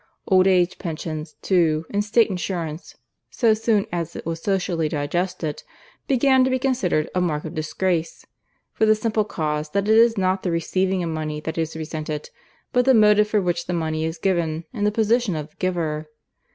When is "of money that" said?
11.03-11.59